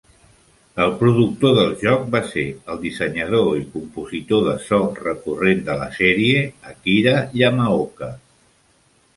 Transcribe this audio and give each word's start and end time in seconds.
El 0.85 0.93
productor 1.01 1.51
del 1.57 1.73
joc 1.81 2.07
va 2.15 2.21
ser 2.29 2.45
el 2.75 2.79
dissenyador 2.87 3.51
i 3.59 3.61
compositor 3.75 4.43
de 4.49 4.55
so 4.71 4.81
recurrent 5.03 5.63
de 5.69 5.77
la 5.83 5.91
sèrie, 5.99 6.43
Akira 6.73 7.15
Yamaoka. 7.43 8.15